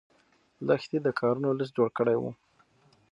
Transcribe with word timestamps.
لښتې 0.67 0.97
د 1.03 1.07
کارونو 1.19 1.49
لست 1.59 1.73
جوړ 1.77 1.89
کړی 1.97 2.15
و. 2.21 2.23